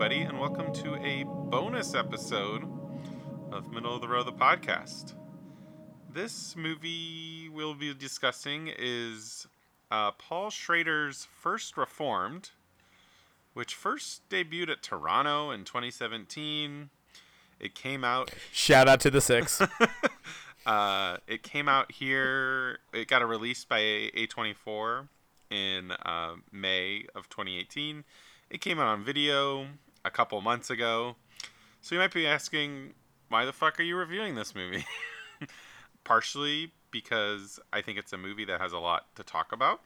[0.00, 2.62] Everybody, and welcome to a bonus episode
[3.50, 5.14] of Middle of the Row, the podcast.
[6.08, 9.48] This movie we'll be discussing is
[9.90, 12.50] uh, Paul Schrader's First Reformed,
[13.54, 16.90] which first debuted at Toronto in 2017.
[17.58, 18.30] It came out.
[18.52, 19.60] Shout out to the six.
[20.66, 22.78] uh, it came out here.
[22.92, 25.08] It got a release by A24
[25.50, 28.04] in uh, May of 2018.
[28.48, 29.66] It came out on video
[30.08, 31.14] a couple months ago.
[31.80, 32.94] So you might be asking,
[33.28, 34.84] why the fuck are you reviewing this movie?
[36.04, 39.80] Partially because I think it's a movie that has a lot to talk about.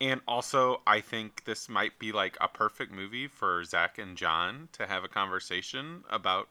[0.00, 4.68] And also, I think this might be like a perfect movie for Zach and John
[4.72, 6.48] to have a conversation about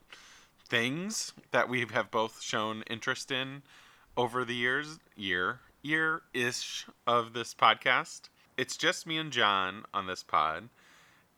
[0.67, 3.61] things that we have both shown interest in
[4.17, 8.23] over the years, year, year ish of this podcast.
[8.57, 10.67] It's just me and John on this pod,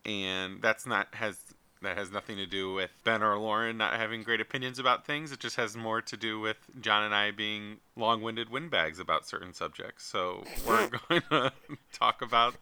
[0.06, 1.49] and that's not has
[1.82, 5.32] that has nothing to do with Ben or Lauren not having great opinions about things.
[5.32, 9.54] It just has more to do with John and I being long-winded windbags about certain
[9.54, 10.06] subjects.
[10.06, 11.52] So we're going to
[11.94, 12.56] talk about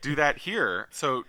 [0.00, 0.88] do that here.
[0.90, 1.24] So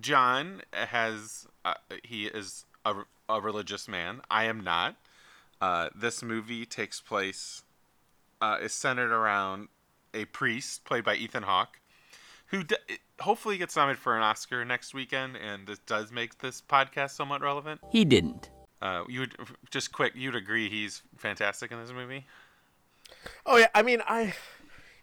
[0.00, 2.94] John has uh, he is a,
[3.28, 4.20] a religious man.
[4.30, 4.96] I am not.
[5.60, 7.62] Uh, this movie takes place
[8.40, 9.68] uh, is centered around
[10.12, 11.78] a priest played by Ethan Hawke,
[12.52, 12.76] who d-
[13.18, 17.40] hopefully gets nominated for an Oscar next weekend, and this does make this podcast somewhat
[17.40, 17.80] relevant.
[17.90, 18.50] He didn't.
[18.80, 19.34] Uh, you would
[19.70, 22.26] just quick, you'd agree he's fantastic in this movie.
[23.46, 24.34] Oh yeah, I mean, I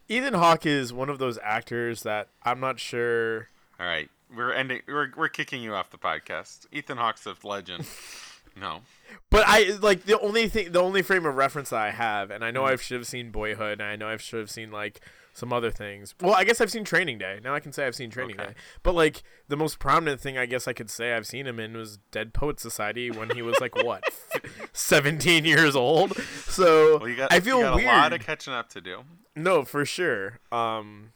[0.08, 3.50] Ethan Hawke is one of those actors that I'm not sure.
[3.80, 4.82] All right, we're ending.
[4.88, 6.68] We're we're kicking you off the podcast.
[6.72, 7.88] Ethan Hawke's a legend.
[8.60, 8.82] no,
[9.30, 12.44] But I like the only thing, the only frame of reference that I have, and
[12.44, 15.00] I know I should have seen Boyhood, and I know I should have seen like
[15.34, 16.14] some other things.
[16.22, 17.40] Well, I guess I've seen Training Day.
[17.44, 18.50] Now I can say I've seen Training Okay.
[18.50, 18.56] Day.
[18.84, 21.76] But like the most prominent thing I guess I could say I've seen him in
[21.78, 26.16] was Dead Poet Society when he was like what, f- 17 years old.
[26.46, 27.32] So well got.
[27.34, 27.86] I feel weird.
[27.88, 29.04] a lot of catching up to do.
[29.36, 30.40] No, for sure.
[30.52, 31.12] Um,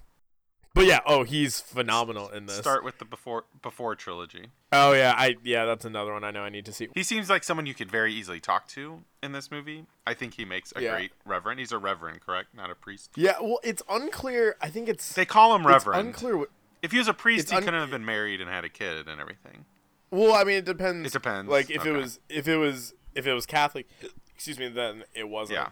[0.73, 2.57] but yeah, oh, he's phenomenal in this.
[2.57, 4.47] Start with the before before trilogy.
[4.71, 6.87] Oh yeah, I yeah, that's another one I know I need to see.
[6.95, 9.85] He seems like someone you could very easily talk to in this movie.
[10.07, 10.91] I think he makes a Yeah.
[10.91, 11.59] great reverend.
[11.59, 12.53] He's a reverend, correct?
[12.55, 13.11] Not a priest.
[13.15, 14.55] Yeah, well, it's unclear.
[14.61, 16.07] I think it's They call him it's reverend.
[16.07, 16.37] unclear.
[16.37, 16.49] What,
[16.81, 19.07] If he was a priest, he un- couldn't have been married and had a kid
[19.07, 19.65] and everything.
[20.11, 21.07] well, I mean, it depends.
[21.07, 21.49] It depends.
[21.51, 23.87] Like if it was if it was if it was Catholic,
[24.33, 25.59] excuse me, then it wasn't.
[25.59, 25.69] Yeah.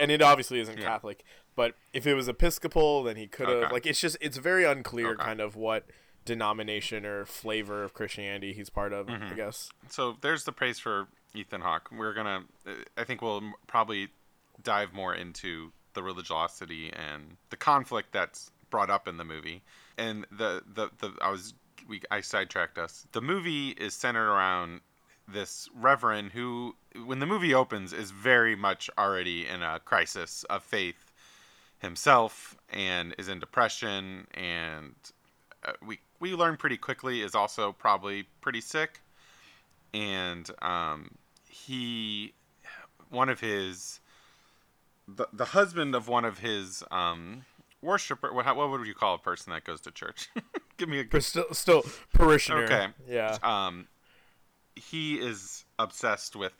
[0.00, 0.84] And it obviously isn't Yeah.
[0.84, 1.24] Catholic.
[1.56, 3.56] But if it was Episcopal, then he could have.
[3.64, 3.72] Okay.
[3.72, 5.24] Like it's just it's very unclear, Okay.
[5.24, 5.86] kind of what
[6.26, 9.08] denomination or flavor of Christianity he's part of.
[9.08, 9.36] I Mm-hmm.
[9.36, 9.70] guess.
[9.88, 11.88] So there's the praise for Ethan Hawke.
[11.90, 14.08] We're gonna, uh, I think we'll probably
[14.62, 19.62] dive more into the religiosity and the conflict that's brought up in the movie.
[19.96, 21.54] And the the, the I was
[21.88, 23.06] we I sidetracked us.
[23.12, 24.80] The movie is centered around
[25.28, 30.62] this reverend who, when the movie opens, is very much already in a crisis of
[30.62, 31.05] faith
[31.78, 34.94] himself and is in depression and
[35.64, 39.02] uh, we we learn pretty quickly is also probably pretty sick
[39.92, 41.10] and um,
[41.48, 42.32] he
[43.10, 44.00] one of his
[45.06, 47.44] the, the husband of one of his um,
[47.82, 50.28] worshiper what, what would you call a person that goes to church
[50.76, 52.64] give me a good still, still parishioner.
[52.64, 52.86] Okay.
[53.08, 53.38] Yeah.
[53.42, 53.86] um,
[54.74, 56.52] he is obsessed with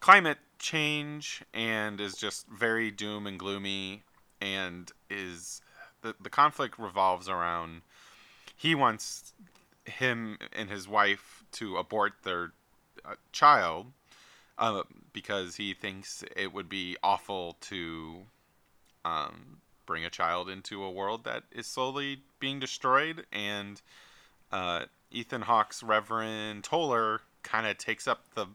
[0.00, 4.02] climate change and is just very doom and gloomy
[4.42, 5.62] and is
[6.02, 7.80] the, the conflict revolves around
[8.56, 9.32] he wants
[9.84, 12.52] him and his wife to abort their
[13.04, 13.86] uh, child
[14.58, 18.18] uh, because he thinks it would be awful to
[19.04, 23.80] um, bring a child into a world that is slowly being destroyed and
[24.50, 28.46] uh, Ethan Hawke's Reverend Toller kind of takes up the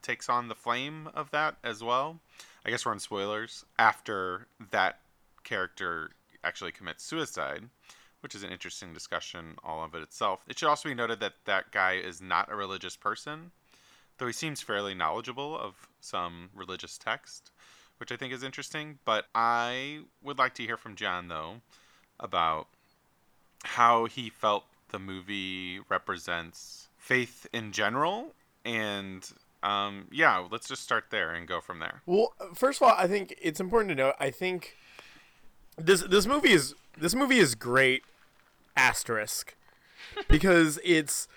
[0.00, 2.18] takes on the flame of that as well.
[2.64, 5.00] I guess we're on spoilers after that
[5.44, 6.10] character
[6.44, 7.68] actually commits suicide,
[8.20, 10.44] which is an interesting discussion all of it itself.
[10.48, 13.50] It should also be noted that that guy is not a religious person,
[14.18, 17.50] though he seems fairly knowledgeable of some religious text,
[17.98, 18.98] which I think is interesting.
[19.04, 21.60] But I would like to hear from John though
[22.20, 22.68] about
[23.64, 28.34] how he felt the movie represents faith in general
[28.64, 29.30] and
[29.62, 33.06] um, yeah let's just start there and go from there Well, first of all, I
[33.06, 34.14] think it's important to note.
[34.20, 34.76] I think
[35.78, 38.02] this this movie is this movie is great.
[38.76, 39.56] Asterisk,
[40.28, 41.28] because it's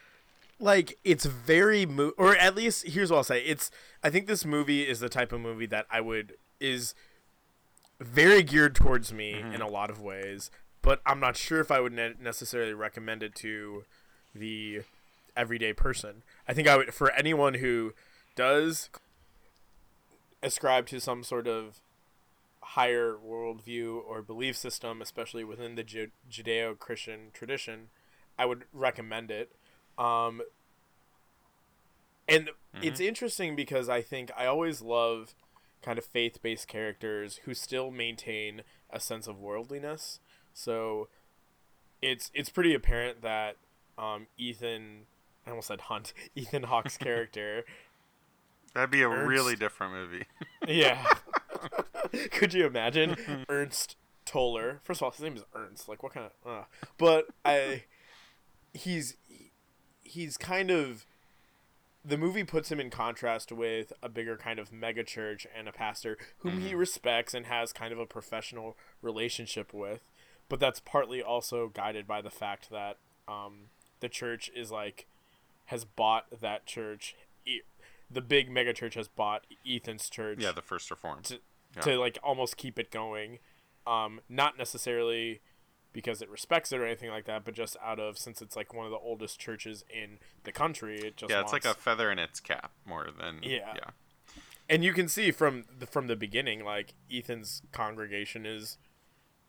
[0.60, 3.42] like it's very mo- or at least here's what I'll say.
[3.42, 3.72] It's
[4.04, 6.94] I think this movie is the type of movie that I would is
[8.00, 9.54] very geared towards me mm-hmm.
[9.54, 10.52] in a lot of ways,
[10.82, 13.86] but I'm not sure if I would ne- necessarily recommend it to
[14.34, 14.82] the
[15.36, 16.24] everyday person.
[16.48, 17.94] I think I would for anyone who
[18.36, 18.90] does
[20.44, 21.80] ascribe to some sort of
[22.72, 27.90] higher worldview or belief system, especially within the Ju- Judeo-Christian tradition,
[28.38, 29.52] I would recommend it.
[29.98, 30.42] Um,
[32.28, 32.50] and
[32.82, 35.36] it's interesting because I think I always love
[35.82, 40.20] kind of faith-based characters who still maintain a sense of worldliness.
[40.54, 41.10] So
[42.02, 43.58] it's it's pretty apparent that
[43.98, 45.08] um, Ethan,
[45.46, 47.66] I almost said Hunt, Ethan Hawke's character,
[48.74, 49.28] That'd be a Ernst.
[49.28, 50.26] really different movie.
[50.68, 51.06] yeah.
[52.32, 53.16] Could you imagine
[53.50, 53.96] Ernst
[54.26, 54.80] Toller?
[54.84, 55.88] First of all, his name is Ernst.
[55.90, 56.52] Like, what kind of?
[56.52, 56.64] Uh,
[56.98, 57.84] but I,
[58.74, 59.16] he's
[60.04, 61.06] he's kind of
[62.04, 65.72] the movie puts him in contrast with a bigger kind of mega church and a
[65.72, 70.02] pastor whom he respects and has kind of a professional relationship with.
[70.50, 72.98] But that's partly also guided by the fact that
[73.28, 73.70] um,
[74.00, 75.06] the church is like
[75.66, 77.16] has bought that church.
[77.46, 77.62] E-
[78.10, 81.26] The big mega church has bought Ethan's church yeah, the first Reformed.
[81.26, 81.40] to,
[81.76, 81.82] Yeah.
[81.84, 83.40] to like almost keep it going.
[83.88, 85.42] Um, not necessarily
[85.94, 88.74] because it respects it or anything like that, but just out of since it's like
[88.74, 92.12] one of the oldest churches in the country, it just Yeah, it's like a feather
[92.12, 93.74] in its cap more than Yeah.
[93.76, 93.90] yeah.
[94.70, 98.78] and you can see from the from the beginning, like Ethan's congregation is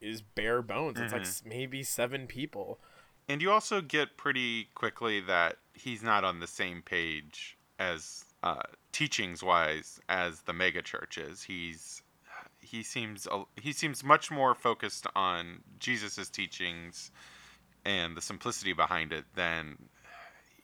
[0.01, 0.99] is bare bones.
[0.99, 1.45] It's like Mhm.
[1.45, 2.81] maybe seven people.
[3.29, 8.63] And you also get pretty quickly that he's not on the same page as uh,
[8.91, 11.43] teachings wise as the mega church is.
[11.43, 12.02] He's
[12.63, 17.11] he seems he seems much more focused on Jesus's teachings
[17.85, 19.77] and the simplicity behind it than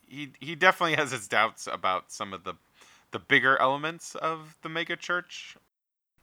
[0.06, 2.54] he he definitely has his doubts about some of the
[3.12, 5.56] the bigger elements of the mega church.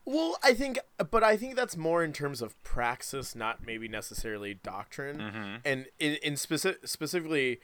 [0.04, 0.78] Well, I think,
[1.10, 5.18] but I think that's more in terms of praxis, not maybe necessarily doctrine.
[5.18, 5.56] Mm-hmm.
[5.64, 7.60] and in in specific specifically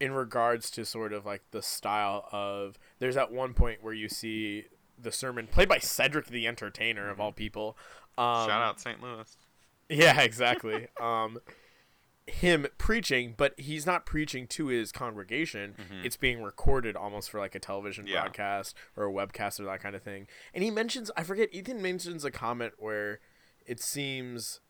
[0.00, 4.08] in regards to sort of like the style of there's at one point where you
[4.08, 4.64] see
[5.00, 7.76] the sermon played by Cedric the Entertainer of all people.
[8.18, 8.48] Um, Mm-hmm.
[8.48, 9.02] Shout out St.
[9.02, 9.36] Louis.
[9.88, 10.86] Yeah, exactly.
[11.00, 11.38] um,
[12.26, 15.74] him preaching, but he's not preaching to his congregation.
[16.02, 18.14] It's being recorded almost for like a television Mm-hmm.
[18.14, 18.20] Yeah.
[18.22, 20.26] broadcast or a webcast or that kind of thing.
[20.54, 23.18] And he mentions, I forget, Ethan mentions a comment where
[23.66, 24.60] it seems,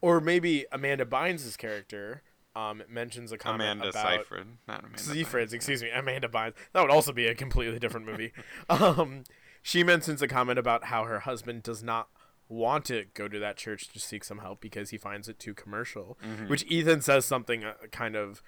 [0.00, 2.22] or maybe Amanda Bynes' character
[2.56, 4.98] um, mentions a comment Amanda about Seyfried, not Amanda.
[4.98, 5.52] Bynes.
[5.52, 6.54] Excuse me, Amanda Bynes.
[6.72, 8.32] That would also be a completely different movie.
[8.70, 9.24] um,
[9.62, 12.08] she mentions a comment about how her husband does not
[12.48, 15.54] want to go to that church to seek some help because he finds it too
[15.54, 16.18] commercial.
[16.24, 16.48] Mm-hmm.
[16.48, 18.42] Which Ethan says something uh, kind of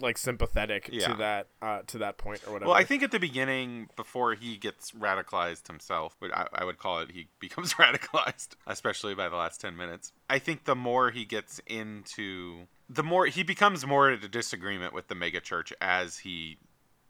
[0.00, 1.08] like sympathetic Yeah.
[1.08, 2.70] to that uh, to that point or whatever.
[2.70, 6.78] Well, I think at the beginning, before he gets radicalized himself, but I, I would
[6.78, 10.12] call it he becomes radicalized, especially by the last 10 minutes.
[10.28, 14.94] I think the more he gets into, the more he becomes more at a disagreement
[14.94, 16.58] with the megachurch as he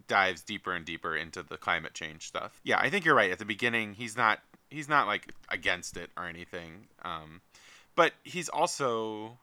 [0.06, 2.61] dives deeper and deeper into the climate change stuff.
[2.64, 3.30] Yeah, I think you're right.
[3.30, 6.88] At the beginning, he's not he's not like against it or anything.
[7.02, 7.40] Um,
[7.96, 9.38] but he's also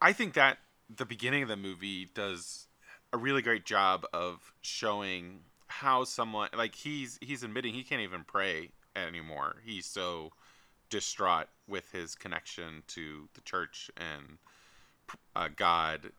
[0.00, 0.58] I think that
[0.94, 2.66] the beginning of the movie does
[3.12, 8.24] a really great job of showing how someone like he's he's admitting he can't even
[8.24, 9.56] pray anymore.
[9.64, 10.32] He's so
[10.90, 14.38] distraught with his connection to the church and
[15.34, 16.12] uh, God.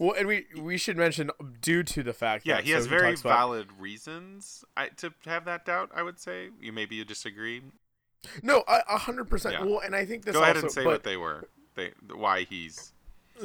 [0.00, 1.30] Well, and we we should mention
[1.62, 4.88] due to the fact Yeah, that Yeah, he has very talks about- valid reasons I,
[4.88, 5.90] to have that doubt.
[5.94, 7.62] I would say you maybe you disagree.
[8.42, 9.64] No, a a hundred percent.
[9.64, 11.48] Well, and I think this Go ahead also, and say but- what they were.
[11.76, 12.92] They why he's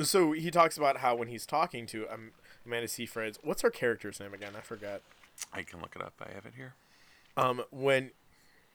[0.03, 2.31] So he talks about how when he's talking to um,
[2.65, 4.53] Amanda Seyfried, what's her character's name again?
[4.57, 5.01] I forgot.
[5.53, 6.13] I can look it up.
[6.19, 6.73] I have it here.
[7.37, 8.11] Um, when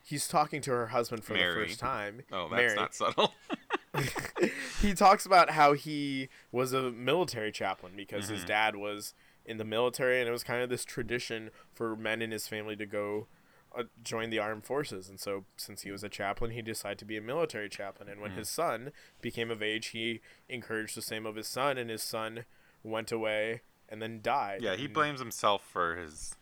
[0.04, 1.62] he's talking to her husband for Mary.
[1.62, 3.34] the first time, Oh, that's Mary, not subtle.
[4.80, 8.46] he talks about how he was a military chaplain because his Mhm.
[8.46, 12.30] dad was in the military, and it was kind of this tradition for men in
[12.30, 13.26] his family to go
[13.72, 15.08] uh, join the armed forces.
[15.08, 18.08] And so, since he was a chaplain, he decided to be a military chaplain.
[18.08, 18.36] And when Mhm.
[18.38, 22.46] his son became of age, he encouraged the same of his son, and his son
[22.82, 24.62] went away and then died.
[24.62, 26.34] Yeah, he blames himself for his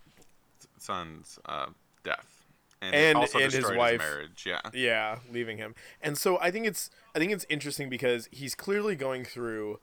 [0.78, 1.67] son's uh,
[2.02, 2.38] death,
[2.80, 3.99] and, And- also and his wife.
[3.99, 4.44] marriage.
[4.47, 8.54] Yeah, yeah leaving him and so i think it's i think it's interesting because he's
[8.54, 9.80] clearly going through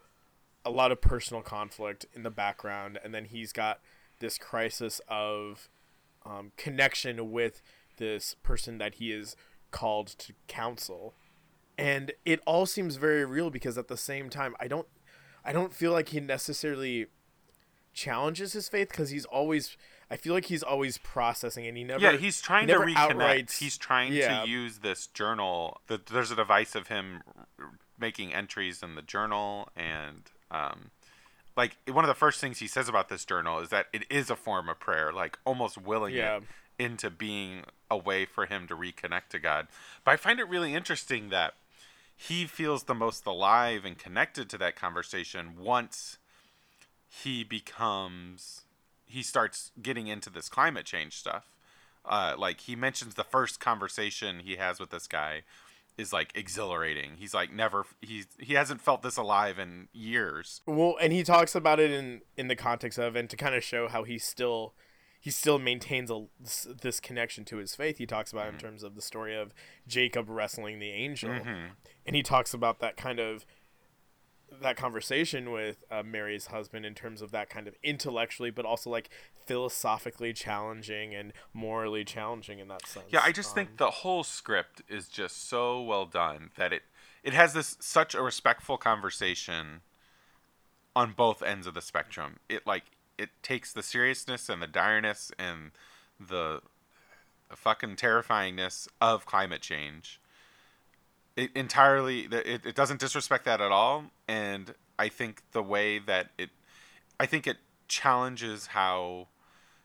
[0.63, 3.79] a lot of personal conflict in the background and then he's got
[4.19, 5.69] this crisis of
[6.25, 7.61] um, connection with
[7.97, 9.35] this person that he is
[9.71, 11.13] called to counsel
[11.77, 14.87] and it all seems very real because at the same time i don't
[15.43, 17.07] i don't feel like he necessarily
[17.93, 19.77] challenges his faith because he's always
[20.11, 22.17] i feel like he's always processing and he never yeah.
[22.17, 22.95] He's trying to reconnect.
[22.95, 24.43] outright- He's trying yeah.
[24.43, 25.81] to use this journal.
[25.87, 27.21] The, there's a device of him
[27.99, 30.91] making entries in the journal, and um,
[31.57, 34.29] like one of the first things he says about this journal is that it is
[34.29, 36.37] a form of prayer, like almost willing Yeah.
[36.37, 36.43] it
[36.77, 39.67] into being a way for him to reconnect to God.
[40.03, 41.53] But I find it really interesting that
[42.15, 46.17] he feels the most alive and connected to that conversation once
[47.09, 48.64] he becomes
[49.15, 51.45] he starts getting into this climate change stuff.
[52.03, 55.43] Uh, like he mentions the first conversation he has with this guy
[55.97, 57.11] is like exhilarating.
[57.17, 60.61] He's like never he's he hasn't felt this alive in years.
[60.65, 63.63] Well, and he talks about it in in the context of and to kind of
[63.63, 64.73] show how he still
[65.17, 67.97] he still maintains a this, this connection to his faith.
[67.97, 69.53] He talks about it in terms of the story of
[69.87, 71.31] Jacob wrestling the angel,
[72.05, 73.45] and he talks about that kind of
[74.61, 78.89] that conversation with uh, Mary's husband in terms of that kind of intellectually, but also
[78.89, 79.09] like
[79.45, 83.05] philosophically challenging and morally challenging in that sense.
[83.09, 86.83] Yeah, I just Um, think the whole script is just so well done that it
[87.23, 89.81] it has this such a respectful conversation
[90.95, 92.39] on both ends of the spectrum.
[92.49, 92.83] It like
[93.17, 95.71] it takes the seriousness and the direness and
[96.19, 96.61] the,
[97.49, 100.19] the fucking terrifyingness of climate change.
[101.35, 104.05] It entirely it, it doesn't disrespect that at all.
[104.27, 106.49] And I think the way that it
[107.19, 109.27] I think it challenges how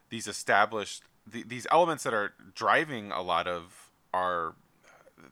[0.09, 4.55] these established the, these elements that are driving a lot of our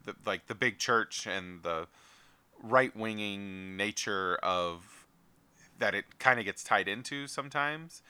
[0.05, 1.87] the, like the big church and the
[2.63, 5.07] right winging nature of
[5.79, 8.03] that it kind of gets tied into sometimes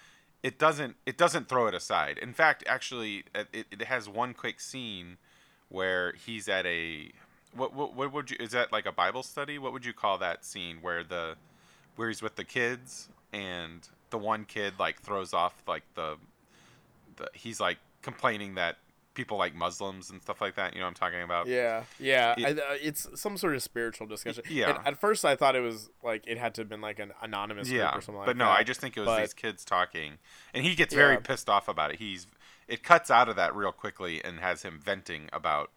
[0.43, 2.19] it doesn't it doesn't throw it aside.
[2.19, 5.19] In fact actually it, it has one quick scene
[5.69, 7.12] where he's at a
[7.55, 10.19] what, what what would you is that like a bible study what would you call
[10.19, 11.35] that scene where the
[11.97, 16.17] where he's with the kids and the one kid like throws off like the
[17.17, 18.76] the he's like complaining that
[19.14, 20.75] people like Muslims and stuff like that.
[20.75, 21.49] You know what I'm talking about?
[21.49, 22.37] Yeah, yeah.
[22.38, 24.45] It- I, uh, it's some sort of spiritual discussion.
[24.49, 24.76] Yeah.
[24.78, 27.11] And at first, I thought it was like it had to have been like an
[27.21, 28.31] anonymous Yeah, group or something like that.
[28.35, 28.61] but no, that.
[28.61, 30.19] I just think it was But- these kids talking,
[30.55, 31.99] and he gets very pissed off about it.
[31.99, 32.28] He's
[32.69, 35.73] it cuts out of that real quickly and has him venting about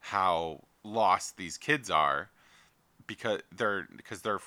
[0.00, 2.30] how lost these kids are
[3.06, 4.40] because they're because they're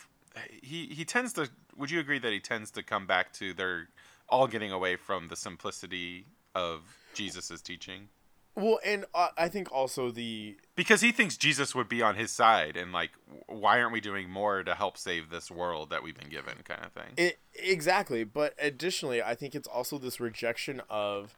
[0.62, 1.50] he he tends to.
[1.77, 3.89] Would you agree that he tends to come back to they're
[4.30, 6.82] all getting away from the simplicity of
[7.13, 8.10] Jesus's teaching?
[8.56, 12.32] Well, and uh, I think also the because he thinks Jesus would be on his
[12.32, 13.12] side and like
[13.48, 16.86] why aren't we doing more to help save this world that we've been given kind
[16.86, 17.13] of thing.
[17.18, 21.36] it, exactly, but additionally, I think it's also this rejection of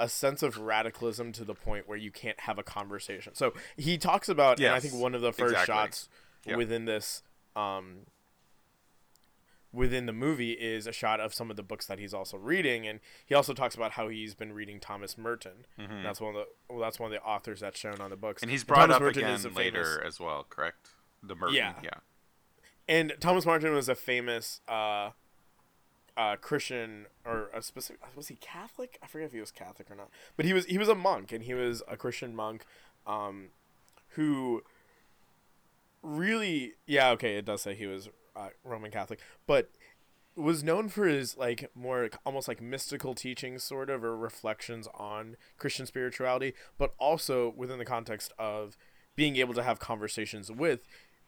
[0.00, 3.34] a sense of radicalism to the point where you can't have a conversation.
[3.34, 5.74] So he talks about, and I think one of the first exactly.
[5.74, 6.08] shots
[6.46, 6.56] Yep.
[6.56, 7.22] within this,
[7.54, 8.06] um,
[9.72, 12.86] within the movie is a shot of some of the books that he's also reading,
[12.86, 15.66] and he also talks about how he's been reading Thomas Merton.
[15.78, 18.16] And that's one of the well, that's one of the authors that's shown on the
[18.16, 18.40] books.
[18.40, 18.44] Mm-hmm.
[18.46, 20.88] and he's brought Thomas up Merton again later famous- as well, correct?
[21.22, 21.74] The Merton, Yeah.
[21.84, 21.90] yeah.
[22.88, 25.10] and Thomas Merton was a famous uh,
[26.20, 28.98] uh, Christian or a specific was he Catholic?
[29.02, 31.32] I forget if he was Catholic or not, but he was he was a monk
[31.32, 32.66] and he was a Christian monk,
[33.06, 33.48] um,
[34.10, 34.62] who
[36.02, 39.70] really yeah okay it does say he was uh, Roman Catholic, but
[40.36, 45.36] was known for his like more almost like mystical teachings sort of or reflections on
[45.56, 48.76] Christian spirituality, but also within the context of
[49.16, 50.80] being able to have conversations with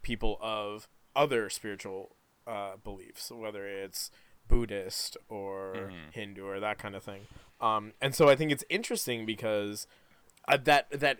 [0.03, 4.11] people of other spiritual uh, beliefs, whether it's
[4.53, 7.23] Buddhist or Hindu or that kind of thing.
[7.61, 9.87] Um, and so I think it's interesting because
[10.47, 11.19] uh, that that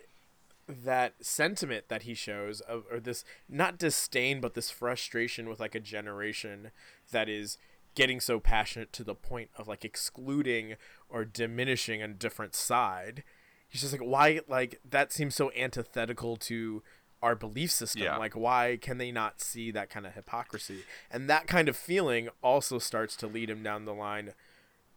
[0.69, 5.75] that sentiment that he shows of, or this not disdain but this frustration with like
[5.75, 6.71] a generation
[7.11, 7.59] that is
[7.95, 10.77] getting so passionate to the point of like excluding
[11.09, 13.25] or diminishing a different side
[13.69, 16.83] he's just like why like that seems so antithetical to
[17.23, 18.17] our belief system Yeah.
[18.17, 22.29] like why can they not see that kind of hypocrisy and that kind of feeling
[22.43, 24.35] also starts to lead him down the line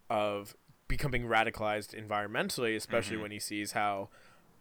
[0.10, 0.56] of
[0.88, 4.10] becoming radicalized environmentally especially when he sees how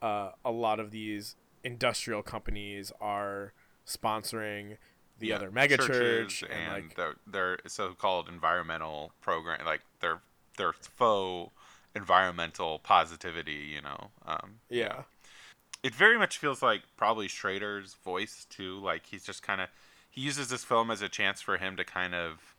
[0.03, 3.53] uh, a lot of these industrial companies are
[3.87, 4.77] sponsoring
[5.19, 9.83] the Yeah, other mega churches church and, and like their, their so-called environmental program, like
[10.01, 10.21] their
[10.59, 11.53] their faux
[11.95, 13.71] environmental positivity.
[13.75, 15.03] You know, um, yeah
[15.85, 18.79] it very much feels like probably Schrader's voice too.
[18.81, 19.69] Like he's just kind of
[20.11, 22.55] he uses this film as a chance for him to kind of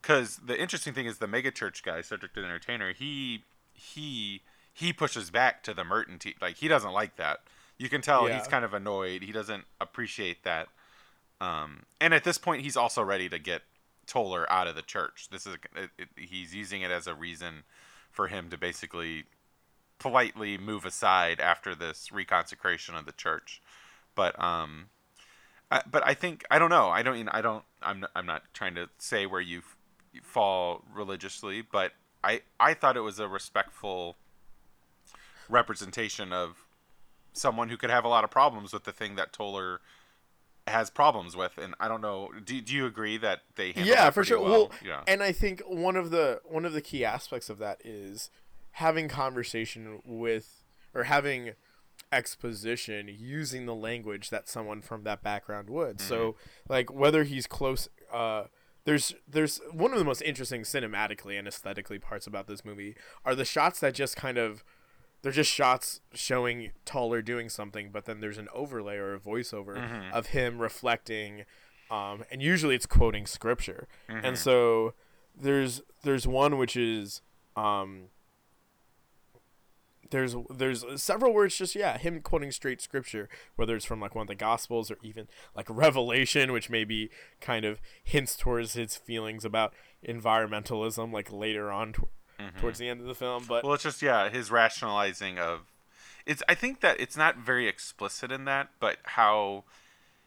[0.00, 3.42] because the interesting thing is the megachurch guy, Cedric the Entertainer, he
[3.74, 4.40] he
[4.72, 6.34] he pushes back to the Merton team.
[6.40, 7.40] like he doesn't like that.
[7.76, 8.38] You can tell Yeah.
[8.38, 9.22] he's kind of annoyed.
[9.22, 10.68] He doesn't appreciate that.
[11.40, 13.62] Um, and at this point, he's also ready to get
[14.06, 15.28] Toller out of the church.
[15.30, 17.64] This is it, it, he's using it as a reason
[18.10, 19.24] for him to basically
[20.00, 23.62] politely move aside after this reconsecration of the church.
[24.16, 24.86] But um,
[25.70, 26.88] I, but I think I don't know.
[26.88, 27.28] I don't.
[27.28, 27.62] I don't.
[27.80, 28.00] I'm.
[28.00, 29.62] Not, I'm not trying to say where you
[30.22, 31.92] fall religiously, but
[32.24, 34.16] I I thought it was a respectful
[35.48, 36.64] representation of
[37.32, 39.80] someone who could have a lot of problems with the thing that Toller
[40.66, 44.22] has problems with and I don't know do, do you agree that they yeah for
[44.22, 44.50] sure well?
[44.50, 47.80] well yeah and i think one of the one of the key aspects of that
[47.84, 48.30] is
[48.72, 51.52] having conversation with or having
[52.12, 56.72] exposition using the language that someone from that background would so Mm-hmm.
[56.72, 58.44] like whether he's close uh
[58.84, 63.34] there's there's one of the most interesting cinematically and aesthetically parts about this movie are
[63.34, 64.64] the shots that just kind of
[65.22, 69.76] they're just shots showing Toller doing something, but then there's an overlay or a voiceover
[69.76, 70.10] Mhm.
[70.12, 71.44] of him reflecting,
[71.90, 73.86] um, and usually it's quoting scripture.
[74.08, 74.24] Mhm.
[74.24, 74.94] And so
[75.38, 77.20] there's there's one which is
[77.54, 78.04] um,
[80.10, 84.22] there's there's several words just yeah him quoting straight scripture whether it's from like one
[84.22, 89.44] of the gospels or even like revelation which maybe kind of hints towards his feelings
[89.44, 89.72] about
[90.06, 92.02] environmentalism like later on t-
[92.38, 92.58] Mhm.
[92.60, 95.66] towards the end of the film but Well, it's just yeah, his rationalizing of
[96.24, 96.42] it's.
[96.48, 99.64] I think that it's not very explicit in that, but how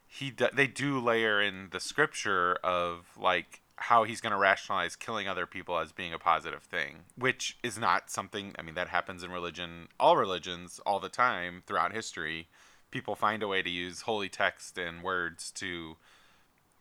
[0.08, 4.96] he do, they do layer in the scripture of like how he's going to rationalize
[4.96, 8.56] killing other people as being a positive thing, which is not something.
[8.58, 12.48] I mean, that happens in religion, all religions, all the time throughout history.
[12.92, 15.98] People find a way to use holy text and words to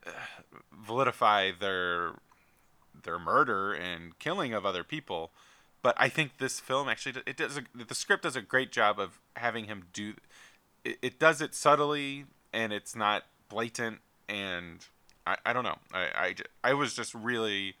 [0.07, 0.11] uh,
[0.87, 2.13] validify their
[3.03, 5.31] their murder and killing of other people.
[5.81, 8.97] But I think this film actually it does a, the script does a great job
[8.97, 10.13] of having him do
[10.85, 13.99] it, it does it subtly and it's not blatant
[14.29, 14.85] and
[15.25, 15.77] I, I don't know.
[15.93, 17.75] I, I, I was just really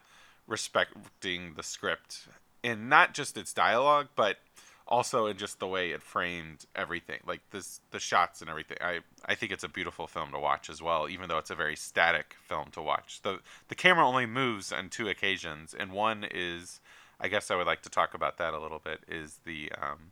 [0.47, 2.27] respecting the script
[2.63, 4.37] and not just its dialogue but
[4.85, 8.77] also in just the way it framed everything like this the shots and everything.
[8.81, 11.55] I i think it's a beautiful film to watch as well even though it's a
[11.55, 13.21] very static film to watch.
[13.21, 16.81] The the camera only moves on two occasions and one is
[17.21, 20.11] i guess i would like to talk about that a little bit is the um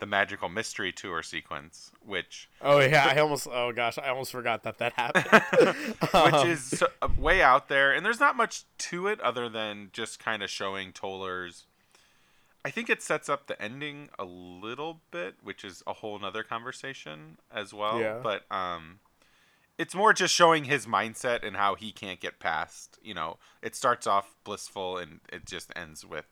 [0.00, 4.62] the magical mystery tour sequence which oh yeah i almost oh gosh i almost forgot
[4.64, 5.26] that that happened
[6.00, 9.90] which Um, is uh, way out there, and there's not much to it other than
[9.92, 11.66] just kind of showing Toller's.
[12.64, 16.42] I think it sets up the ending a little bit, which is a whole nother
[16.42, 18.00] conversation as well.
[18.00, 18.18] Yeah.
[18.22, 18.98] But um,
[19.78, 22.98] it's more just showing his mindset and how he can't get past.
[23.02, 26.26] You know, it starts off blissful and it just ends with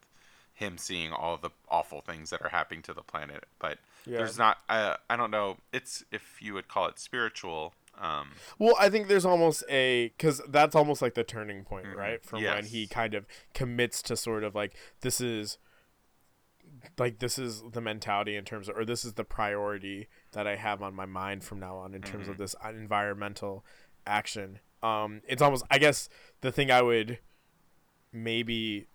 [0.58, 3.44] him seeing all the awful things that are happening to the planet.
[3.60, 4.18] But Yeah.
[4.18, 4.58] there's not.
[4.68, 5.58] Uh, I don't know.
[5.72, 7.74] It's if you would call it spiritual.
[7.96, 11.94] Um, Well, I think there's almost a because that's almost like the turning point, Mhm.
[11.96, 12.24] right?
[12.24, 15.58] From when he kind of commits to sort of like this is
[16.98, 20.56] like this is the mentality in terms of or this is the priority that I
[20.56, 22.38] have on my mind from now on in terms of Mhm.
[22.38, 23.64] this environmental
[24.06, 24.58] action.
[24.82, 26.08] Um, it's almost I guess
[26.40, 27.18] the thing I would
[28.12, 28.86] maybe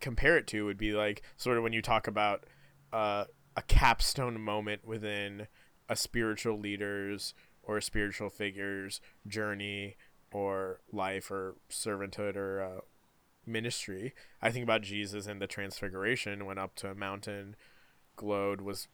[0.00, 2.44] compare it to would be like sort of when you talk about
[2.92, 3.24] uh,
[3.56, 5.46] a capstone moment within
[5.88, 9.96] a spiritual leader's or a spiritual figure's journey
[10.32, 12.80] or life or servanthood or uh,
[13.46, 14.14] ministry.
[14.40, 17.56] I think about Jesus in the Transfiguration, went up to a mountain,
[18.16, 18.88] glowed, was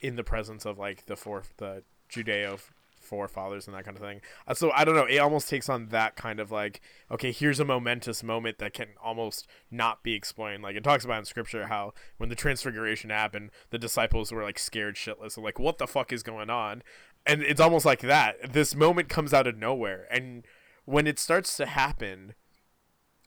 [0.00, 2.60] in the presence of like the four the Judeo
[3.02, 4.20] forefathers and that kind of thing.
[4.46, 5.04] Uh, so I don't know.
[5.06, 8.88] It almost takes on that kind of like, okay, here's a momentous moment that can
[9.02, 10.62] almost not be explained.
[10.62, 14.58] Like it talks about in scripture how when the transfiguration happened, the disciples were like
[14.58, 16.82] scared shitless, of like what the fuck is going on,
[17.26, 18.52] and it's almost like that.
[18.52, 20.44] This moment comes out of nowhere, and
[20.84, 22.34] when it starts to happen,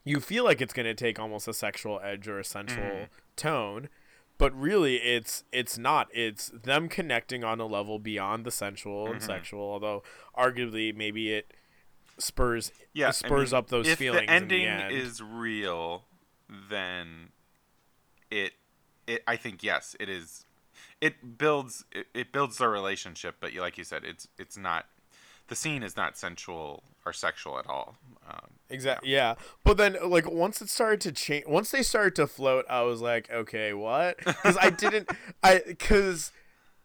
[0.03, 3.07] you feel like it's going to take almost a sexual edge or a sensual Mhm.
[3.35, 3.89] tone
[4.37, 9.21] but really it's it's not it's them connecting on a level beyond the sensual and
[9.21, 9.25] Mhm.
[9.25, 10.03] sexual although
[10.37, 11.53] arguably maybe it
[12.17, 13.93] spurs yeah, I spurs mean, up those feelings.
[13.93, 14.93] if feelings the ending in the end.
[14.93, 16.05] is real,
[16.49, 17.29] then
[18.31, 18.53] it
[19.07, 20.45] it I think yes, it is.
[21.01, 24.85] It builds it, it builds the relationship, but like you said, it's it's not.
[25.47, 27.97] The scene is not sensual or sexual at all.
[28.27, 29.11] Um, Exactly.
[29.11, 29.35] Yeah.
[29.63, 33.01] But then, like, once it started to change, once they started to float, I was
[33.01, 34.17] like, okay, what?
[34.25, 35.09] Because I didn't,
[35.43, 36.31] I, because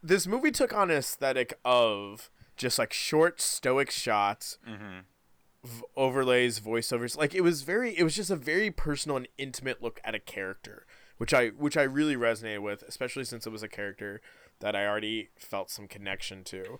[0.03, 5.05] this movie took on an aesthetic of just like short, stoic shots, mhm.
[5.65, 7.17] v- overlays, voiceovers.
[7.17, 10.19] Like, it was very, it was just a very personal and intimate look at a
[10.19, 10.85] character,
[11.17, 14.21] which I, which I really resonated with, especially since it was a character
[14.61, 16.79] that I already felt some connection to.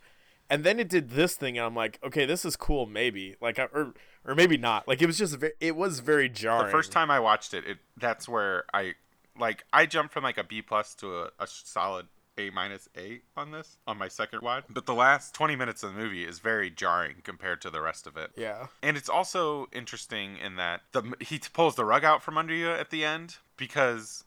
[0.51, 3.59] And then it did this thing, and I'm like, okay, this is cool, maybe, like,
[3.59, 4.87] or or maybe not.
[4.87, 6.67] Like, it was just, ve- it was very jarring.
[6.67, 8.95] The first time I watched it, it that's where I
[9.39, 12.07] like I jumped from like a B plus to a, a solid
[12.39, 14.65] A minus A on this on my second watch.
[14.69, 18.07] But the last 20 minutes of the movie is very jarring compared to the rest
[18.07, 18.31] of it.
[18.37, 18.67] Yeah.
[18.83, 22.71] And it's also interesting in that the he pulls the rug out from under you
[22.71, 24.25] at the end because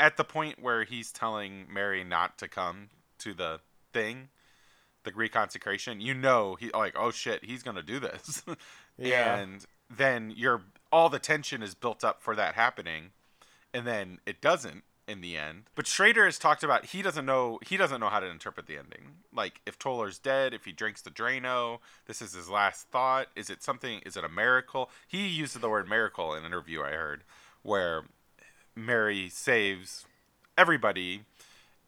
[0.00, 3.60] at the point where he's telling Mary not to come to the
[3.92, 4.28] thing,
[5.14, 8.42] the reconsecration, you know he like oh shit, he's to do this.
[9.00, 9.36] Yeah.
[9.36, 13.10] and then you're all the tension is built up for that happening
[13.72, 15.64] and then it doesn't in the end.
[15.74, 18.76] But Schrader has talked about he doesn't know he doesn't know how to interpret the
[18.76, 19.22] ending.
[19.34, 23.28] Like if Toller's dead, if he drinks the Drano, this is his last thought.
[23.34, 24.00] Is it something?
[24.04, 24.90] Is it a miracle?
[25.06, 27.24] He used the word miracle in an interview I heard,
[27.62, 28.02] where
[28.76, 30.04] Mary saves
[30.56, 31.22] everybody,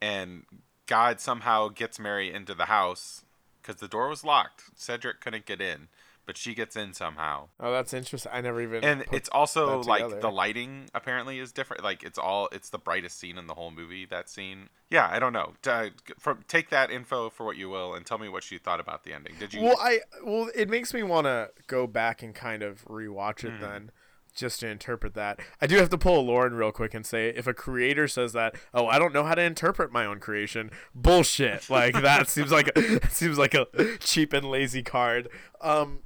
[0.00, 0.44] and
[0.90, 3.24] God somehow gets Mary into the house
[3.62, 4.64] because the door was locked.
[4.74, 5.87] Cedric couldn't get in,
[6.26, 8.33] but she gets in somehow Oh, that's interesting.
[8.35, 8.83] I never even.
[8.85, 13.18] and it's also like the lighting apparently is different like it's all it's the brightest
[13.18, 16.90] scene in the whole movie that scene yeah i don't know D- from take that
[16.90, 19.55] info for what you will and tell me what you thought about the ending did
[19.55, 23.44] you Well, I well, it makes me want to go back and kind of rewatch
[23.44, 23.62] it mm-hmm.
[23.62, 23.90] then,
[24.30, 25.40] just to interpret that.
[25.60, 28.32] I do have to pull a Lauren real quick and say, if a creator says
[28.32, 31.50] that, oh, I don't know how to interpret my own creation, bullshit.
[31.70, 33.66] Like that seems like a, seems like a
[33.98, 35.28] cheap and lazy card.
[35.60, 36.00] Um,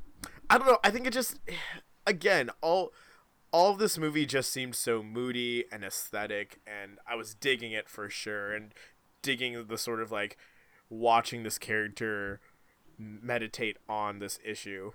[0.50, 0.78] I don't know.
[0.84, 1.38] I think it just,
[2.06, 2.92] again, all
[3.50, 7.88] all of this movie just seemed so moody and aesthetic, and I was digging it
[7.88, 8.74] for sure, and
[9.22, 10.37] digging the sort of like
[10.90, 12.40] watching this character
[12.98, 14.92] meditate on this issue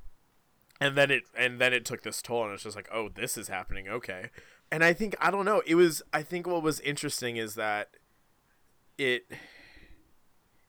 [0.79, 3.37] and then it and then it took this toll and it's just like oh this
[3.37, 4.29] is happening okay.
[4.71, 7.89] And i think i don't know it was i think what was interesting is that
[8.97, 9.25] it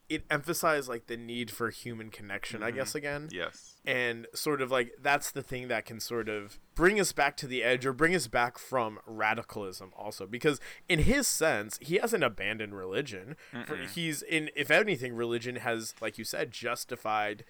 [0.08, 2.78] it emphasized like the need for human connection i mm-hmm.
[2.78, 3.28] guess again.
[3.30, 3.76] Yes.
[3.86, 7.46] And sort of like that's the thing that can sort of bring us back to
[7.46, 10.26] the edge or bring us back from radicalism also.
[10.26, 13.36] Because in his sense he hasn't abandoned religion.
[13.66, 17.44] For, he's in if anything religion has like you said justified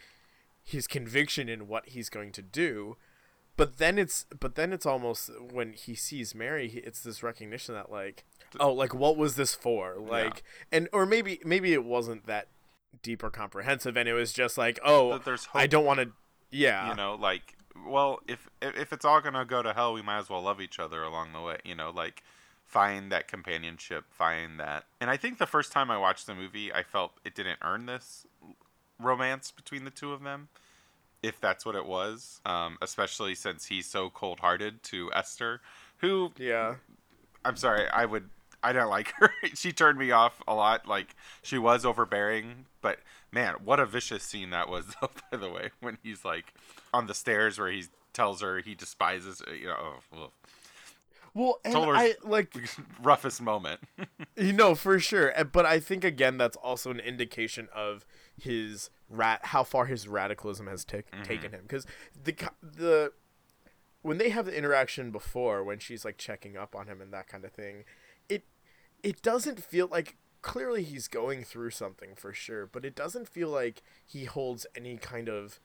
[0.71, 2.97] his conviction in what he's going to do
[3.57, 7.91] but then it's but then it's almost when he sees mary it's this recognition that
[7.91, 8.25] like
[8.59, 9.97] oh like what was this for?
[9.99, 12.49] Like and or maybe maybe it wasn't that
[13.03, 16.11] deep or comprehensive and it was just like oh That there's i don't want to
[16.51, 16.91] yeah.
[16.91, 17.57] you know like
[17.87, 20.61] well if if if it's all gonna go to hell we might as well love
[20.61, 22.23] each other along the way you know like
[22.65, 26.73] find that companionship find that and i think the first time i watched the movie
[26.73, 28.27] i felt it didn't earn this
[29.03, 30.49] romance between the two of them
[31.23, 35.61] if that's what it was um, especially since he's so cold-hearted to esther
[35.99, 36.75] who yeah
[37.45, 38.29] I'm sorry, I would
[38.63, 39.33] I don't like her.
[39.55, 40.87] she turned me off a lot.
[40.87, 42.99] Like she was overbearing, but
[43.33, 46.53] man, what a vicious scene that was though, by the way, when he's like
[46.93, 49.77] on the stairs where he tells her he despises you know
[50.13, 50.31] oh, ugh.
[51.33, 52.53] well and i like
[53.03, 53.79] roughest moment.
[54.37, 58.05] you know for sure Uh, but i think again that's also an indication of
[58.39, 61.63] his rat how far his radicalism has ta- taken him.
[61.63, 61.87] Because
[62.23, 63.13] the the
[64.03, 67.29] when they have the interaction before when she's like checking up on him and that
[67.29, 67.85] kind of thing
[68.31, 68.45] it
[69.03, 73.51] it doesn't feel like clearly he's going through something for sure but it doesn't feel
[73.51, 75.61] like he holds any kind of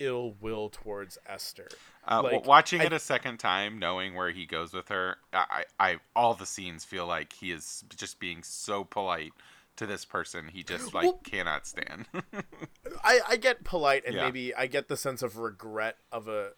[0.00, 1.68] ill will towards esther.
[2.06, 5.64] Uh, Like, watching I- it a second time, knowing where he goes with her, I,
[5.80, 9.32] I all the scenes feel like he is just being so polite
[9.76, 12.06] to this person he just like Well- cannot stand.
[13.04, 14.24] I, I get polite and Yeah.
[14.24, 16.50] maybe I get the sense of regret of a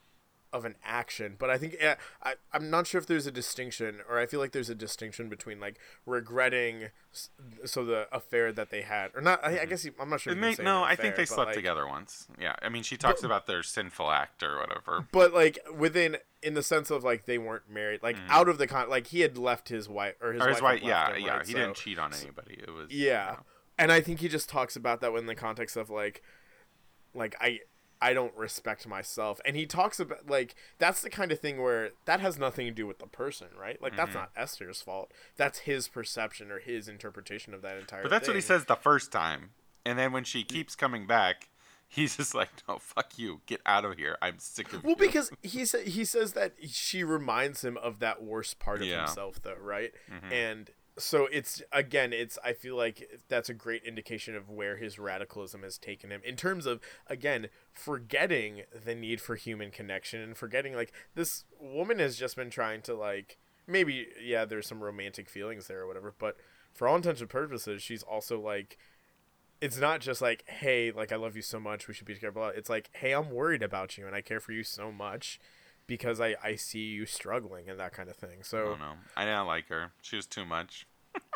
[0.52, 4.00] of an action, but I think eh, I I'm not sure if there's a distinction,
[4.08, 7.30] or I feel like there's a distinction between like regretting s-
[7.66, 9.44] so the affair that they had, or not.
[9.44, 10.32] I, I guess you- I'm not sure.
[10.32, 12.28] It may, no, I think they slept like- together once.
[12.40, 15.06] Yeah, I mean, she talks about their sinful act or whatever.
[15.12, 18.66] But like within in the sense of like they weren't married, like out of the
[18.66, 20.46] con, like he had left his wife or his Mm.
[20.46, 20.80] or his wife.
[20.80, 21.46] wife, yeah, him, yeah, right?
[21.46, 22.54] he So- didn't cheat on anybody.
[22.66, 23.30] It was Yeah.
[23.32, 23.42] you know.
[23.80, 26.22] And I think he just talks about that in the context of like
[27.14, 27.60] like I
[28.00, 29.40] I don't respect myself.
[29.44, 32.72] And he talks about like that's the kind of thing where that has nothing to
[32.72, 33.80] do with the person, right?
[33.82, 33.96] Like Mm-hmm.
[33.98, 35.10] that's not Esther's fault.
[35.36, 38.76] That's his perception or his interpretation of that entire But that's what he says the
[38.76, 39.50] first time,
[39.84, 41.48] and then when she keeps coming back,
[41.88, 44.16] he's just like, "No, fuck you, get out of here.
[44.20, 47.98] I'm sick of Well, you." because he sa- he says that she reminds him of
[48.00, 49.06] that worst part of Yeah.
[49.06, 49.92] himself, though, right?
[50.10, 50.30] Mhm.
[50.32, 54.98] And so it's again, it's I feel like that's a great indication of where his
[54.98, 60.36] radicalism has taken him in terms of again forgetting the need for human connection and
[60.36, 65.28] forgetting like this woman has just been trying to like maybe yeah, there's some romantic
[65.28, 66.36] feelings there or whatever, but
[66.72, 68.78] for all intents and purposes, she's also like
[69.60, 72.32] it's not just like, hey, like I love you so much, we should be together.
[72.32, 72.48] Blah.
[72.48, 75.40] It's like, hey, I'm worried about you and I care for you so much
[75.88, 78.44] because I I see you struggling and that kind of thing.
[78.44, 78.94] So I don't know.
[79.16, 79.90] I didn't like her.
[80.00, 80.86] She was too much.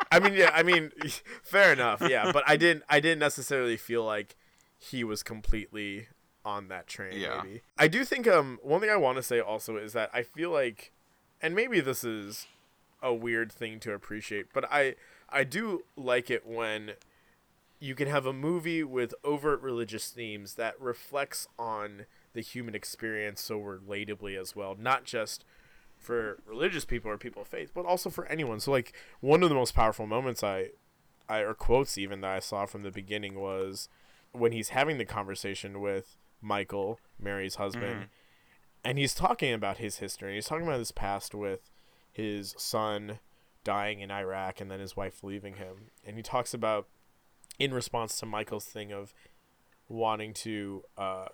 [0.09, 0.91] I mean, yeah, I mean,
[1.43, 2.31] fair enough, yeah.
[2.31, 4.37] But I didn't, I didn't necessarily feel like
[4.79, 6.07] he was completely
[6.45, 7.19] on that train.
[7.19, 7.41] Yeah.
[7.43, 10.23] Maybe I do think um one thing I want to say also is that I
[10.23, 10.93] feel like,
[11.41, 12.47] and maybe this is
[13.01, 14.95] a weird thing to appreciate, but I
[15.29, 16.93] I do like it when
[17.79, 23.41] you can have a movie with overt religious themes that reflects on the human experience
[23.41, 25.45] so relatably as well, not just
[25.97, 28.59] for religious people or people of faith, but also for anyone.
[28.59, 30.69] So like one of the most powerful moments I
[31.29, 33.87] I or quotes even that I saw from the beginning was
[34.33, 38.09] when he's having the conversation with Michael, Mary's husband, Mhm.
[38.83, 40.35] and he's talking about his history.
[40.35, 41.71] He's talking about his past with
[42.11, 43.19] his son
[43.63, 45.91] dying in Iraq and then his wife leaving him.
[46.05, 46.89] And he talks about
[47.57, 49.13] in response to Michael's thing of
[49.87, 51.27] wanting to uh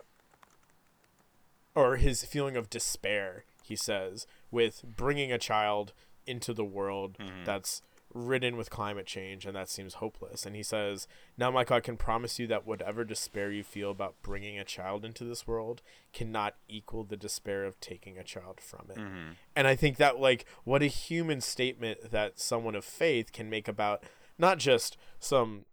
[1.79, 5.93] or his feeling of despair, he says, with bringing a child
[6.25, 7.45] into the world Mhm.
[7.45, 10.43] that's ridden with climate change and that seems hopeless.
[10.45, 14.15] And he says, Now, Michael, I can promise you that whatever despair you feel about
[14.23, 18.89] bringing a child into this world cannot equal the despair of taking a child from
[18.89, 18.97] it.
[18.97, 19.35] Mhm.
[19.55, 23.67] And I think that, like, what a human statement that someone of faith can make
[23.67, 24.03] about
[24.39, 25.65] not just some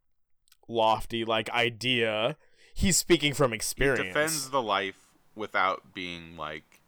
[0.69, 2.37] lofty, like, idea.
[2.75, 4.09] He's speaking from He experience.
[4.09, 5.06] defends the life
[5.37, 6.81] without being like,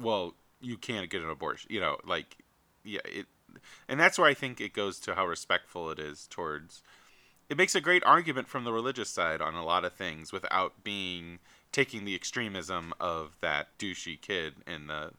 [0.00, 1.68] well, you can't get an abortion.
[1.72, 2.36] You know, like,
[2.84, 3.26] yeah, it,
[3.88, 6.82] and that's where I think it goes to how respectful it is towards.
[7.48, 10.84] It makes a great argument from the religious side on a lot of things without
[10.84, 11.40] being
[11.72, 15.12] taking the extremism of that douchey kid in the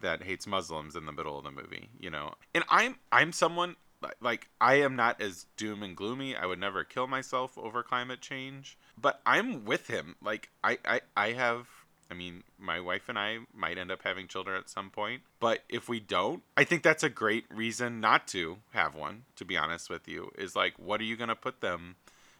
[0.00, 2.34] that hates Muslims in the middle of the movie, you know.
[2.54, 3.76] And I'm I'm someone
[4.20, 6.36] like I am not as doom and gloomy.
[6.36, 10.16] I would never kill myself over climate change, but I'm with him.
[10.22, 11.66] Like I I I have
[12.10, 15.60] I mean, my wife and I might end up having children at some point, but
[15.68, 19.56] if we don't, I think that's a great reason not to have one, to be
[19.56, 20.30] honest with you.
[20.36, 21.96] Is like what are you going to put them?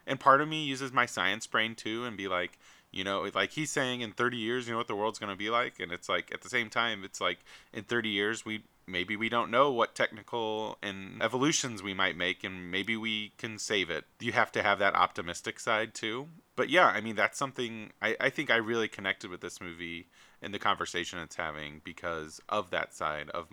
[0.06, 2.58] And part of me uses my science brain too and be like,
[2.94, 5.36] you know, like he's saying in 30 years, you know what the world's going to
[5.36, 5.80] be like?
[5.80, 7.38] And it's like at the same time, it's like
[7.72, 12.44] in 30 years, we maybe we don't know what technical and evolutions we might make,
[12.44, 14.04] and maybe we can save it.
[14.20, 16.28] You have to have that optimistic side too.
[16.56, 20.06] But yeah, I mean, that's something I, I think I really connected with this movie
[20.40, 23.48] and the conversation it's having because of that side of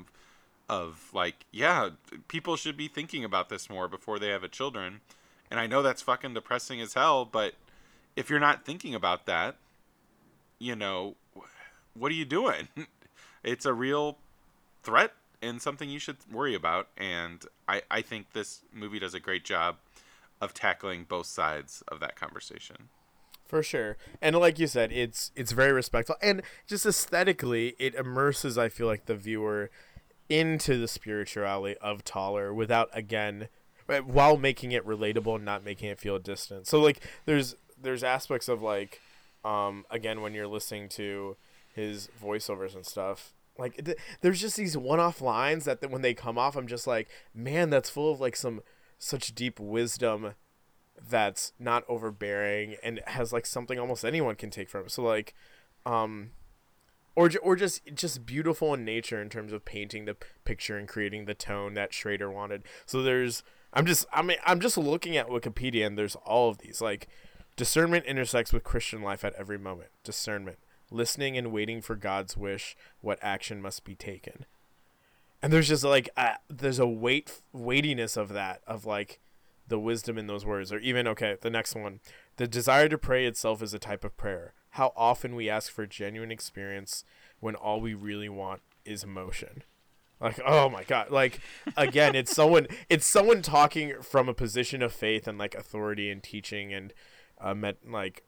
[0.70, 1.90] of like yeah
[2.28, 5.02] people should be thinking about this more before they have a children.
[5.50, 7.56] And i know that's fucking depressing as hell but
[8.16, 9.58] if you're not thinking about that
[10.60, 11.16] you know
[11.94, 12.68] what are you doing?
[13.44, 14.20] It's a real
[14.84, 16.90] threat and something you should worry about.
[16.96, 19.78] And i i think this movie does a great job
[20.42, 22.90] of tackling both sides of that conversation
[23.48, 23.98] For sure.
[24.22, 28.88] And like you said, it's it's very respectful and just aesthetically it immerses I feel
[28.88, 29.70] like the viewer
[30.30, 33.50] into the spirituality of Toller without again
[34.06, 36.66] while making it relatable and not making it feel distant.
[36.68, 39.02] So like there's there's aspects of like
[39.44, 41.36] um again when you're listening to
[41.74, 46.14] his voiceovers and stuff like th- there's just these one-off lines that th- when they
[46.14, 48.62] come off I'm just like man that's full of like some
[49.02, 50.36] such deep wisdom
[51.10, 54.92] that's not overbearing and has like something almost anyone can take from it.
[54.92, 55.34] So like,
[55.88, 56.30] um,
[57.16, 61.26] or or just just beautiful in nature in terms of painting the picture and creating
[61.26, 62.64] the tone that Schrader wanted.
[62.86, 63.42] So there's
[63.74, 67.08] I'm just I mean I'm just looking at Wikipedia and there's all of these like
[67.56, 69.90] discernment intersects with Christian life at every moment.
[70.04, 70.60] Discernment,
[70.92, 74.46] listening and waiting for God's wish, what action must be taken.
[75.42, 79.20] And there's just like uh, there's a weight weightiness of that of like
[79.68, 82.00] the wisdom in those words or even okay the next one.
[82.38, 84.54] The desire to pray itself is a type of prayer.
[84.72, 87.04] How often we ask for genuine experience
[87.40, 89.64] when all we really want is emotion.
[90.20, 91.40] Like oh my god like
[91.76, 96.22] again it's someone it's someone talking from a position of faith and like authority and
[96.22, 96.94] teaching and
[97.40, 98.24] uh, met, like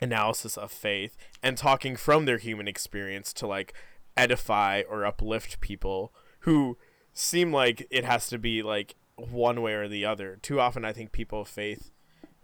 [0.00, 3.74] analysis of faith and talking from their human experience to like
[4.16, 6.76] edify or uplift people who
[7.12, 10.38] seem like it has to be like one way or the other.
[10.42, 11.90] Too often, I think people of faith,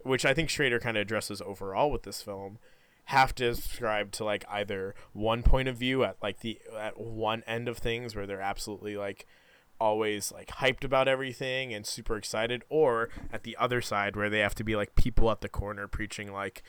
[0.03, 2.59] which I think Schrader kind of addresses overall with this film,
[3.05, 7.43] have to subscribe to like either one point of view at like the at one
[7.47, 9.25] end of things where they're absolutely like
[9.79, 14.39] always like hyped about everything and super excited or at the other side where they
[14.39, 16.61] have to be like people at the corner preaching like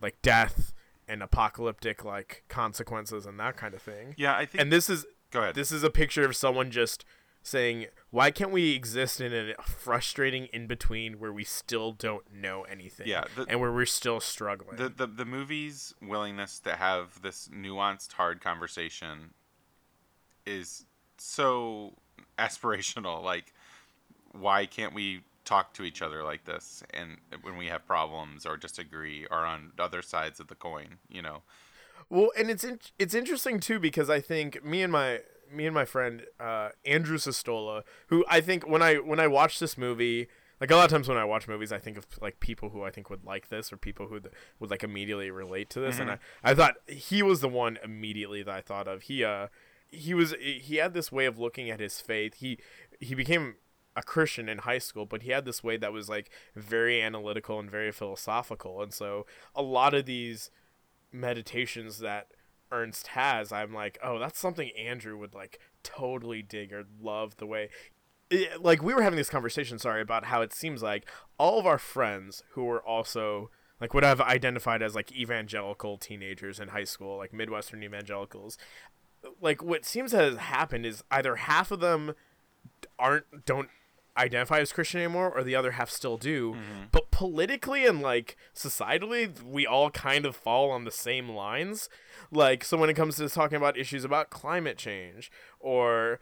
[0.00, 0.74] like death
[1.08, 4.14] and apocalyptic like consequences and that kind of thing.
[4.16, 5.54] yeah i think And this is go ahead.
[5.54, 7.04] This is a picture of someone just
[7.42, 12.62] saying, "Why can't we exist in a frustrating in between where we still don't know
[12.62, 17.20] anything, Yeah, the- and where we're still struggling?" the, the the movie's willingness to have
[17.20, 19.34] this nuanced hard conversation
[20.46, 20.86] is
[21.18, 21.94] so
[22.38, 23.22] aspirational.
[23.34, 23.52] Like
[24.32, 28.56] why can't we talk to each other like this and when we have problems or
[28.56, 31.42] disagree or on other sides of the coin you know
[32.10, 35.20] well and it's in, it's interesting too because i think me and my
[35.52, 39.60] me and my friend uh, andrew Sestola, who i think when i when i watched
[39.60, 40.28] this movie
[40.60, 42.82] like a lot of times when i watch movies i think of like people who
[42.82, 44.20] i think would like this or people who
[44.58, 46.10] would like immediately relate to this mm-hmm.
[46.10, 49.48] and I, I thought he was the one immediately that i thought of he uh
[49.90, 52.58] he was he had this way of looking at his faith he
[53.00, 53.56] he became
[53.96, 57.58] a Christian in high school, but he had this way that was like very analytical
[57.58, 58.82] and very philosophical.
[58.82, 60.50] And so a lot of these
[61.14, 62.28] meditations that
[62.70, 67.46] Ernst has, I'm like, oh, that's something Andrew would like totally dig or love the
[67.46, 67.70] way.
[68.30, 71.66] It, like we were having this conversation, sorry, about how it seems like all of
[71.66, 73.50] our friends who were also
[73.80, 78.58] like what I've identified as like evangelical teenagers in high school, like Midwestern evangelicals,
[79.40, 82.14] like what seems to have happened is either half of them
[82.98, 83.68] aren't don't
[84.16, 86.52] identify as Christian anymore, or the other half still do.
[86.52, 86.82] Mm-hmm.
[86.92, 91.88] But politically and like societally, we all kind of fall on the same lines.
[92.30, 96.20] Like, so when it comes to talking about issues about climate change or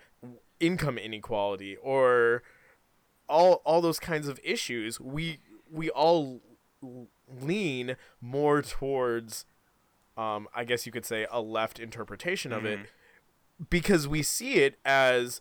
[0.61, 2.43] income inequality or
[3.29, 6.41] all all those kinds of issues, we we all
[7.41, 9.45] lean more towards,
[10.17, 12.67] um, I guess you could say, a left interpretation mm-hmm.
[12.67, 13.65] of it mm-hmm.
[13.71, 15.41] because we see it as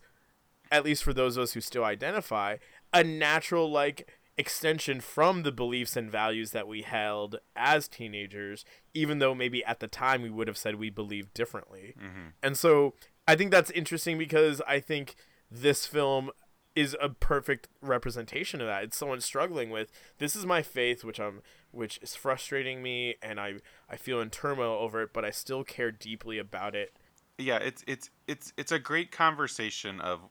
[0.72, 2.58] at least for those of us who still identify,
[2.94, 9.20] a natural like extension from the beliefs and values that we held as teenagers, even
[9.20, 11.96] though maybe at the time we would have said we believed differently.
[12.00, 12.30] Mm-hmm.
[12.42, 12.96] And so
[13.28, 15.16] I think that's interesting because I think
[15.50, 16.32] this film
[16.76, 18.84] is a perfect representation of that.
[18.84, 23.40] It's someone struggling with this is my faith, which I'm which is frustrating me and
[23.40, 23.56] I
[23.90, 26.96] I feel in turmoil over it, but I still care deeply about it.
[27.38, 30.22] Yeah, it's it's it's it's a great conversation of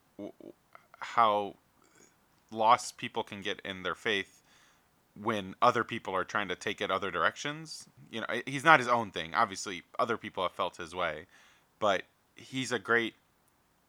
[1.00, 1.56] how
[2.50, 4.42] lost people can get in their faith
[5.20, 7.86] when other people are trying to take it other directions.
[8.10, 9.34] You know, he's not his own thing.
[9.34, 11.26] Obviously, other people have felt his way,
[11.78, 12.02] but
[12.34, 13.14] he's a great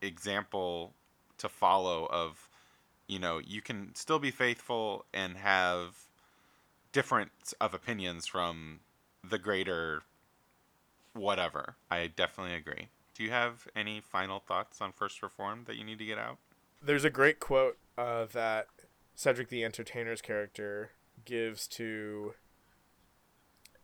[0.02, 0.94] example
[1.38, 2.50] to follow of
[3.12, 5.98] you know, you can still be faithful and have
[6.94, 8.80] difference of opinions from
[9.30, 10.04] the greater
[11.14, 11.76] whatever.
[11.90, 12.88] I definitely agree.
[13.22, 16.40] Do you have any final thoughts on First Reformed that you need to get out?
[16.82, 18.66] There's a great quote uh, that
[19.14, 22.34] Cedric the Entertainer's character gives to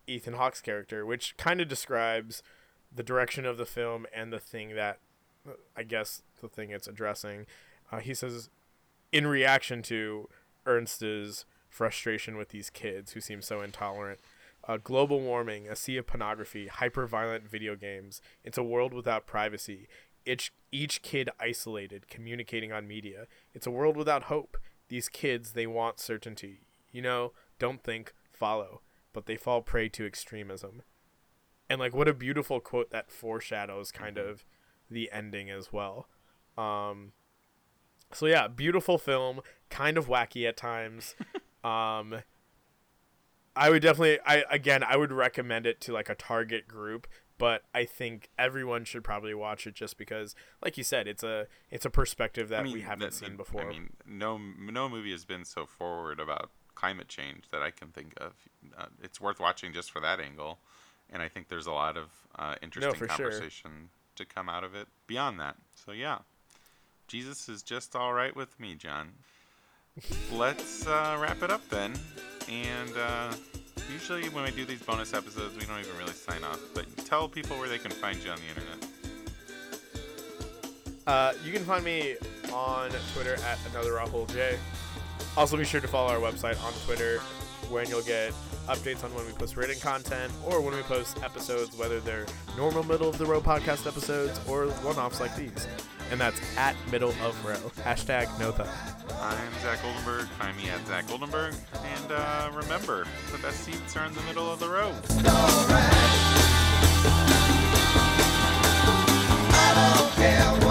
[0.08, 2.42] Ethan Hawke's character, which kind of describes
[2.92, 4.98] the direction of the film and the thing that
[5.76, 7.46] I guess the thing it's addressing.
[7.92, 8.50] Uh, he says,
[9.12, 10.30] in reaction to
[10.66, 14.20] Ernst's frustration with these kids who seem so intolerant,
[14.68, 18.22] uh, global warming, a sea of pornography, hyper-violent video games.
[18.44, 19.88] It's a world without privacy.
[20.26, 23.28] Each each kid isolated, communicating on media.
[23.54, 24.58] It's a world without hope.
[24.90, 26.62] These kids, they want certainty.
[26.92, 28.82] You know, don't think, follow,
[29.14, 30.82] but they fall prey to extremism.
[31.70, 34.46] And like, what a beautiful quote that foreshadows kind of
[34.90, 36.08] the ending as well.
[36.58, 37.14] Um,
[38.14, 41.16] so yeah, beautiful film, kind of wacky at times.
[41.64, 42.24] um,
[43.58, 47.64] I would definitely I again I would recommend it to like a target group, but
[47.74, 51.86] I think everyone should probably watch it just because like you said it's a it's
[51.86, 53.64] a perspective that I mean, we haven't that, seen before.
[53.64, 57.90] I mean, no no movie has been so forward about climate change that I can
[57.90, 58.34] think of.
[58.78, 60.60] Uh, it's worth watching just for that angle,
[61.10, 63.90] and I think there's a lot of uh, interesting no, conversation sure.
[64.18, 65.56] to come out of it beyond that.
[65.76, 66.20] So yeah,
[67.08, 69.14] Jesus is just all right with me, John.
[70.32, 71.94] Let's uh, wrap it up then.
[72.50, 73.34] And uh,
[73.92, 76.60] usually when we do these bonus episodes, we don't even really sign off.
[76.74, 78.90] But tell people where they can find you on the internet.
[81.06, 82.16] Uh, you can find me
[82.54, 84.58] on Twitter at another Rahul J.
[85.38, 87.22] Also, be sure to follow our website on Twitter,
[87.70, 88.34] when you'll get
[88.68, 92.26] updates on when we post written content or when we post episodes, whether they're
[92.58, 95.68] normal middle of the row podcast episodes or one-offs like these.
[96.12, 97.56] And that's at middle of row.
[97.84, 98.68] Hashtag no thumb.
[99.22, 100.28] I'm Zach Goldenberg.
[100.40, 101.56] Find me at Zach Goldenberg.
[102.10, 104.94] And uh, remember, the best seats are in the middle of the row.
[109.54, 110.67] I don't care.